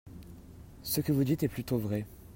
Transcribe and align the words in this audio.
Ce 0.81 0.99
que 0.99 1.11
vous 1.11 1.23
dites 1.23 1.43
est 1.43 1.47
plutôt 1.47 1.77
vrai. 1.77 2.07